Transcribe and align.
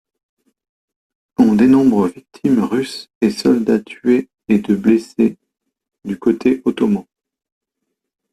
On 1.37 1.53
dénombre 1.53 2.07
victimes 2.07 2.63
russes 2.63 3.07
et 3.21 3.29
soldats 3.29 3.79
tués 3.81 4.29
et 4.47 4.57
de 4.57 4.73
blessés 4.75 5.37
du 6.05 6.17
côté 6.17 6.63
ottoman. 6.65 7.05